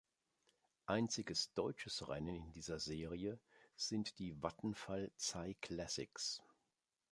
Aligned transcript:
Einziges 0.87 1.53
deutsches 1.53 2.07
Rennen 2.07 2.35
in 2.35 2.51
dieser 2.53 2.79
Serie 2.79 3.39
sind 3.75 4.17
die 4.17 4.33
Vattenfall 4.41 5.11
Cyclassics. 5.19 6.41